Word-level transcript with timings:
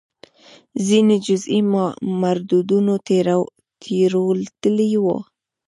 ځینې 0.87 1.15
جزئي 1.25 1.59
موردونو 2.19 2.93
تېروتلي 4.61 4.91
وو. 5.03 5.17